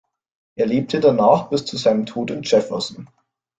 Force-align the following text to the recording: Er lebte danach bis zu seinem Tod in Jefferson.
Er 0.57 0.65
lebte 0.65 0.99
danach 0.99 1.49
bis 1.51 1.63
zu 1.63 1.77
seinem 1.77 2.07
Tod 2.07 2.31
in 2.31 2.41
Jefferson. 2.41 3.07